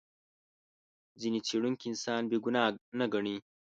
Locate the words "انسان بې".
1.91-2.37